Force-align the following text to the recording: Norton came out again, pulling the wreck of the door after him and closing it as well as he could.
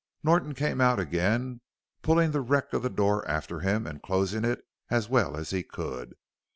Norton 0.23 0.55
came 0.55 0.81
out 0.81 0.99
again, 0.99 1.61
pulling 2.01 2.31
the 2.31 2.41
wreck 2.41 2.73
of 2.73 2.81
the 2.81 2.89
door 2.89 3.23
after 3.27 3.59
him 3.59 3.85
and 3.85 4.01
closing 4.01 4.43
it 4.43 4.65
as 4.89 5.07
well 5.09 5.37
as 5.37 5.51
he 5.51 5.61
could. 5.61 6.15